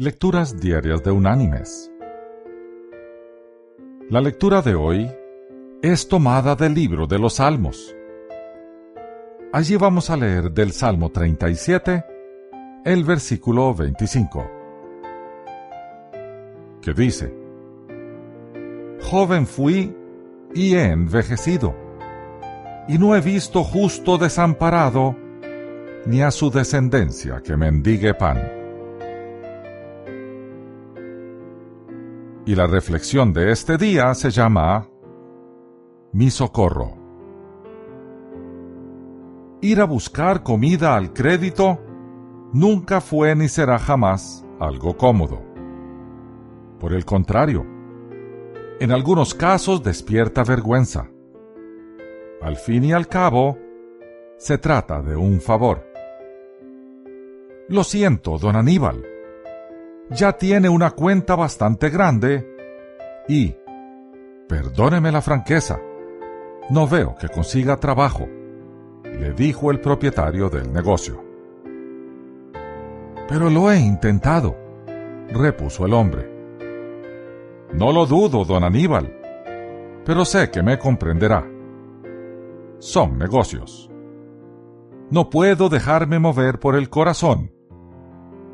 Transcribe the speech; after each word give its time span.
Lecturas 0.00 0.58
Diarias 0.58 1.04
de 1.04 1.10
Unánimes. 1.10 1.92
La 4.08 4.22
lectura 4.22 4.62
de 4.62 4.74
hoy 4.74 5.10
es 5.82 6.08
tomada 6.08 6.56
del 6.56 6.72
libro 6.72 7.06
de 7.06 7.18
los 7.18 7.34
Salmos. 7.34 7.94
Allí 9.52 9.76
vamos 9.76 10.08
a 10.08 10.16
leer 10.16 10.52
del 10.52 10.72
Salmo 10.72 11.10
37, 11.10 12.02
el 12.86 13.04
versículo 13.04 13.74
25, 13.74 14.50
que 16.80 16.94
dice, 16.94 17.34
Joven 19.02 19.46
fui 19.46 19.94
y 20.54 20.76
he 20.76 20.92
envejecido, 20.92 21.74
y 22.88 22.96
no 22.96 23.14
he 23.14 23.20
visto 23.20 23.62
justo 23.62 24.16
desamparado, 24.16 25.14
ni 26.06 26.22
a 26.22 26.30
su 26.30 26.50
descendencia 26.50 27.42
que 27.42 27.54
mendigue 27.54 28.14
pan. 28.14 28.59
Y 32.46 32.54
la 32.54 32.66
reflexión 32.66 33.32
de 33.32 33.52
este 33.52 33.76
día 33.76 34.14
se 34.14 34.30
llama 34.30 34.88
Mi 36.12 36.30
socorro. 36.30 36.96
Ir 39.60 39.80
a 39.80 39.84
buscar 39.84 40.42
comida 40.42 40.96
al 40.96 41.12
crédito 41.12 41.78
nunca 42.52 43.02
fue 43.02 43.36
ni 43.36 43.48
será 43.48 43.78
jamás 43.78 44.44
algo 44.58 44.96
cómodo. 44.96 45.42
Por 46.78 46.94
el 46.94 47.04
contrario, 47.04 47.66
en 48.80 48.90
algunos 48.90 49.34
casos 49.34 49.82
despierta 49.82 50.42
vergüenza. 50.42 51.10
Al 52.40 52.56
fin 52.56 52.84
y 52.84 52.92
al 52.94 53.06
cabo, 53.06 53.58
se 54.38 54.56
trata 54.56 55.02
de 55.02 55.14
un 55.14 55.42
favor. 55.42 55.86
Lo 57.68 57.84
siento, 57.84 58.38
don 58.38 58.56
Aníbal 58.56 59.09
ya 60.10 60.32
tiene 60.32 60.68
una 60.68 60.90
cuenta 60.90 61.36
bastante 61.36 61.88
grande 61.88 62.46
y, 63.28 63.54
perdóneme 64.48 65.12
la 65.12 65.22
franqueza, 65.22 65.80
no 66.68 66.86
veo 66.86 67.14
que 67.14 67.28
consiga 67.28 67.76
trabajo, 67.76 68.28
le 69.04 69.32
dijo 69.32 69.70
el 69.70 69.80
propietario 69.80 70.50
del 70.50 70.72
negocio. 70.72 71.24
Pero 73.28 73.48
lo 73.48 73.70
he 73.70 73.78
intentado, 73.78 74.56
repuso 75.28 75.86
el 75.86 75.94
hombre. 75.94 76.28
No 77.72 77.92
lo 77.92 78.04
dudo, 78.06 78.44
don 78.44 78.64
Aníbal, 78.64 79.16
pero 80.04 80.24
sé 80.24 80.50
que 80.50 80.62
me 80.62 80.78
comprenderá. 80.78 81.46
Son 82.80 83.16
negocios. 83.16 83.88
No 85.10 85.30
puedo 85.30 85.68
dejarme 85.68 86.18
mover 86.18 86.58
por 86.58 86.74
el 86.74 86.88
corazón 86.88 87.52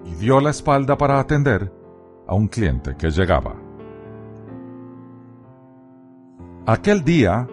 y 0.07 0.15
dio 0.15 0.41
la 0.41 0.51
espalda 0.51 0.97
para 0.97 1.19
atender 1.19 1.73
a 2.27 2.35
un 2.35 2.49
cliente 2.49 2.97
que 2.97 3.11
llegaba. 3.11 3.55
Aquel 6.67 7.05
día, 7.05 7.49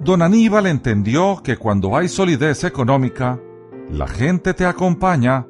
don 0.00 0.22
Aníbal 0.22 0.66
entendió 0.66 1.40
que 1.42 1.56
cuando 1.56 1.96
hay 1.96 2.08
solidez 2.08 2.64
económica, 2.64 3.40
la 3.90 4.06
gente 4.06 4.54
te 4.54 4.66
acompaña 4.66 5.46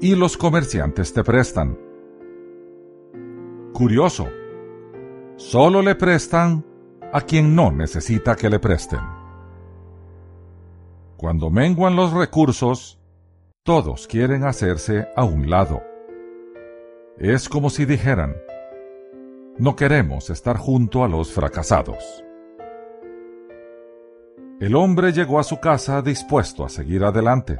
y 0.00 0.14
los 0.14 0.36
comerciantes 0.36 1.12
te 1.12 1.22
prestan. 1.22 1.78
Curioso, 3.72 4.28
solo 5.36 5.82
le 5.82 5.94
prestan 5.94 6.64
a 7.12 7.20
quien 7.22 7.54
no 7.54 7.72
necesita 7.72 8.36
que 8.36 8.48
le 8.48 8.58
presten. 8.58 9.00
Cuando 11.16 11.50
menguan 11.50 11.96
los 11.96 12.12
recursos, 12.12 12.99
todos 13.62 14.06
quieren 14.06 14.44
hacerse 14.44 15.08
a 15.14 15.24
un 15.24 15.50
lado. 15.50 15.82
Es 17.18 17.48
como 17.48 17.68
si 17.68 17.84
dijeran, 17.84 18.34
no 19.58 19.76
queremos 19.76 20.30
estar 20.30 20.56
junto 20.56 21.04
a 21.04 21.08
los 21.08 21.30
fracasados. 21.30 22.24
El 24.60 24.74
hombre 24.74 25.12
llegó 25.12 25.38
a 25.38 25.42
su 25.42 25.60
casa 25.60 26.00
dispuesto 26.00 26.64
a 26.64 26.70
seguir 26.70 27.04
adelante. 27.04 27.58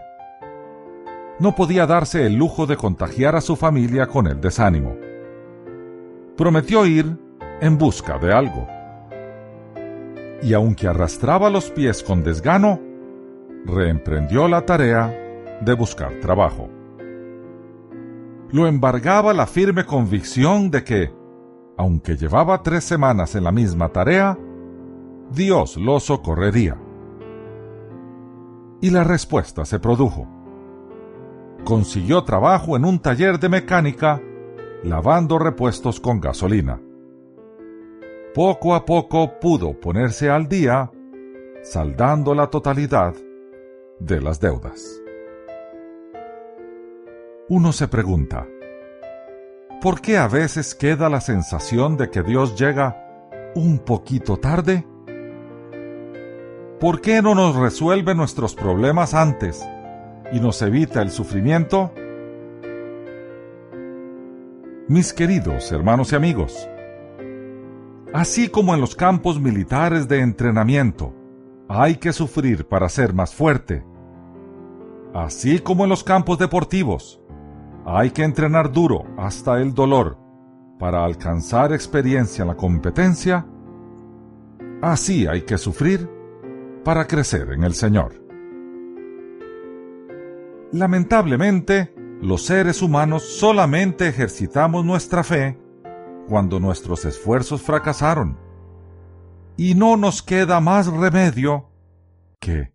No 1.38 1.54
podía 1.54 1.86
darse 1.86 2.24
el 2.24 2.34
lujo 2.34 2.66
de 2.66 2.76
contagiar 2.76 3.36
a 3.36 3.42
su 3.42 3.54
familia 3.56 4.06
con 4.06 4.26
el 4.26 4.40
desánimo. 4.40 4.96
Prometió 6.36 6.86
ir 6.86 7.18
en 7.60 7.76
busca 7.76 8.18
de 8.18 8.32
algo. 8.32 8.66
Y 10.42 10.54
aunque 10.54 10.88
arrastraba 10.88 11.50
los 11.50 11.70
pies 11.70 12.02
con 12.02 12.22
desgano, 12.22 12.80
reemprendió 13.66 14.48
la 14.48 14.64
tarea 14.64 15.26
de 15.60 15.74
buscar 15.74 16.14
trabajo. 16.20 16.68
Lo 18.52 18.66
embargaba 18.66 19.32
la 19.32 19.46
firme 19.46 19.84
convicción 19.84 20.70
de 20.70 20.82
que, 20.82 21.12
aunque 21.76 22.16
llevaba 22.16 22.62
tres 22.62 22.84
semanas 22.84 23.34
en 23.34 23.44
la 23.44 23.52
misma 23.52 23.90
tarea, 23.90 24.36
Dios 25.30 25.76
lo 25.76 26.00
socorrería. 26.00 26.76
Y 28.80 28.90
la 28.90 29.04
respuesta 29.04 29.64
se 29.64 29.78
produjo. 29.78 30.26
Consiguió 31.64 32.24
trabajo 32.24 32.76
en 32.76 32.84
un 32.84 32.98
taller 32.98 33.38
de 33.38 33.48
mecánica 33.48 34.20
lavando 34.82 35.38
repuestos 35.38 36.00
con 36.00 36.20
gasolina. 36.20 36.80
Poco 38.34 38.74
a 38.74 38.84
poco 38.84 39.38
pudo 39.38 39.78
ponerse 39.78 40.30
al 40.30 40.48
día, 40.48 40.90
saldando 41.62 42.34
la 42.34 42.46
totalidad 42.46 43.14
de 43.98 44.20
las 44.22 44.40
deudas 44.40 45.00
uno 47.50 47.72
se 47.72 47.88
pregunta, 47.88 48.46
¿por 49.80 50.00
qué 50.00 50.18
a 50.18 50.28
veces 50.28 50.76
queda 50.76 51.08
la 51.08 51.20
sensación 51.20 51.96
de 51.96 52.08
que 52.08 52.22
Dios 52.22 52.56
llega 52.56 53.50
un 53.56 53.80
poquito 53.80 54.36
tarde? 54.36 54.86
¿Por 56.78 57.00
qué 57.00 57.20
no 57.20 57.34
nos 57.34 57.56
resuelve 57.56 58.14
nuestros 58.14 58.54
problemas 58.54 59.14
antes 59.14 59.68
y 60.32 60.38
nos 60.38 60.62
evita 60.62 61.02
el 61.02 61.10
sufrimiento? 61.10 61.92
Mis 64.86 65.12
queridos 65.12 65.72
hermanos 65.72 66.12
y 66.12 66.16
amigos, 66.16 66.68
así 68.12 68.48
como 68.48 68.74
en 68.76 68.80
los 68.80 68.94
campos 68.94 69.40
militares 69.40 70.06
de 70.06 70.20
entrenamiento 70.20 71.12
hay 71.68 71.96
que 71.96 72.12
sufrir 72.12 72.64
para 72.68 72.88
ser 72.88 73.12
más 73.12 73.34
fuerte, 73.34 73.84
así 75.12 75.58
como 75.58 75.82
en 75.82 75.90
los 75.90 76.04
campos 76.04 76.38
deportivos 76.38 77.19
hay 77.92 78.10
que 78.10 78.22
entrenar 78.22 78.70
duro 78.70 79.04
hasta 79.16 79.60
el 79.60 79.74
dolor 79.74 80.16
para 80.78 81.04
alcanzar 81.04 81.72
experiencia 81.72 82.42
en 82.42 82.48
la 82.48 82.56
competencia. 82.56 83.46
Así 84.80 85.26
hay 85.26 85.42
que 85.42 85.58
sufrir 85.58 86.08
para 86.84 87.06
crecer 87.06 87.52
en 87.52 87.64
el 87.64 87.74
Señor. 87.74 88.14
Lamentablemente, 90.72 91.92
los 92.22 92.42
seres 92.42 92.80
humanos 92.80 93.24
solamente 93.24 94.06
ejercitamos 94.06 94.84
nuestra 94.84 95.24
fe 95.24 95.58
cuando 96.28 96.60
nuestros 96.60 97.04
esfuerzos 97.04 97.60
fracasaron. 97.60 98.38
Y 99.56 99.74
no 99.74 99.96
nos 99.96 100.22
queda 100.22 100.60
más 100.60 100.86
remedio 100.86 101.70
que, 102.38 102.70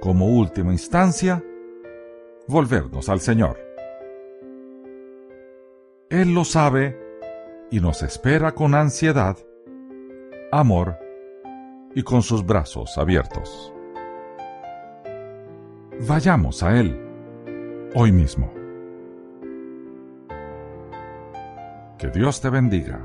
como 0.00 0.26
última 0.26 0.72
instancia, 0.72 1.42
volvernos 2.46 3.08
al 3.08 3.20
Señor. 3.20 3.66
Él 6.08 6.34
lo 6.34 6.44
sabe 6.44 6.96
y 7.68 7.80
nos 7.80 8.04
espera 8.04 8.52
con 8.52 8.76
ansiedad, 8.76 9.36
amor 10.52 10.96
y 11.96 12.02
con 12.04 12.22
sus 12.22 12.46
brazos 12.46 12.96
abiertos. 12.96 13.72
Vayamos 16.06 16.62
a 16.62 16.78
Él 16.78 16.96
hoy 17.96 18.12
mismo. 18.12 18.52
Que 21.98 22.08
Dios 22.10 22.40
te 22.40 22.50
bendiga. 22.50 23.02